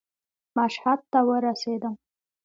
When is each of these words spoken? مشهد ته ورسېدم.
مشهد 0.57 0.99
ته 1.11 1.19
ورسېدم. 1.27 1.95